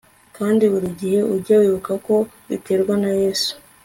[0.37, 2.15] kandi buri gihe ujye wibuka ko
[2.49, 3.51] biterwa na yesu